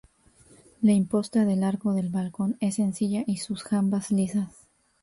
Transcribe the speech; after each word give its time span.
La 0.81 0.93
imposta 0.93 1.45
del 1.45 1.63
arco 1.63 1.93
del 1.93 2.09
balcón 2.09 2.57
es 2.59 2.73
sencilla 2.77 3.21
y 3.27 3.37
sus 3.37 3.61
jambas 3.63 4.09
lisas. 4.09 4.51